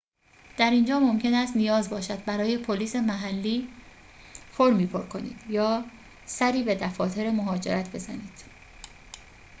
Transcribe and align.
در 0.57 0.71
اینجا 0.71 0.99
ممکن 0.99 1.33
است 1.33 1.55
نیاز 1.57 1.89
باشد 1.89 2.25
برای 2.25 2.57
پلیس 2.57 2.95
محلی 2.95 3.67
فرمی 4.51 4.87
پر 4.87 5.05
کنید 5.05 5.37
یا 5.49 5.85
سری 6.25 6.63
به 6.63 6.75
دفاتر 6.75 7.29
مهاجرت 7.31 7.91
بزنید 7.95 8.43